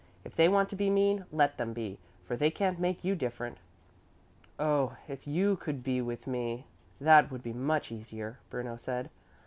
If 0.23 0.35
they 0.35 0.49
want 0.49 0.67
to 0.71 0.75
be 0.75 0.89
mean, 0.89 1.25
let 1.31 1.59
them 1.59 1.73
be, 1.73 1.99
for 2.25 2.35
they 2.35 2.49
can't 2.49 2.79
make 2.79 3.03
you 3.03 3.13
different." 3.13 3.59
"Oh, 4.57 4.97
if 5.07 5.27
you 5.27 5.57
could 5.57 5.83
be 5.83 6.01
with 6.01 6.25
me, 6.25 6.65
that 6.99 7.29
would 7.31 7.43
be 7.43 7.53
much 7.53 7.91
easier," 7.91 8.39
Bruno 8.49 8.77
said. 8.77 9.11